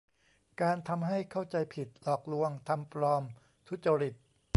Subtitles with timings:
[0.61, 3.23] การทำให้เข้าใจผิด หลอกลวง ทำปลอม
[3.67, 4.13] ทุจริต